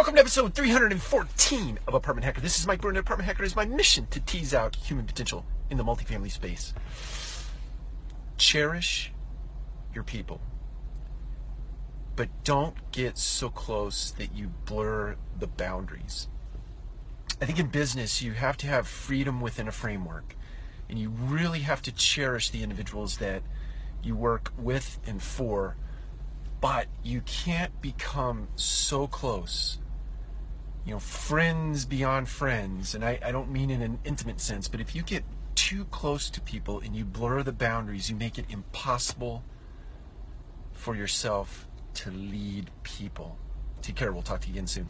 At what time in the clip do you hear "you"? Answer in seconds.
14.34-14.48, 18.22-18.32, 20.98-21.10, 24.02-24.16, 27.02-27.22, 30.84-30.92, 34.94-35.02, 36.96-37.04, 38.10-38.16, 44.48-44.54